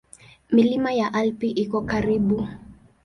Milima 0.51 0.91
ya 0.93 1.13
Alpi 1.13 1.49
iko 1.49 1.79
karibu. 1.81 2.47